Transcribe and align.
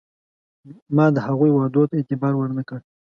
ما 0.95 1.05
د 1.15 1.17
هغوی 1.27 1.51
وعدو 1.53 1.81
ته 1.89 1.95
اعتبار 1.97 2.33
ور 2.37 2.49
نه 2.57 2.63
کړ. 2.69 2.79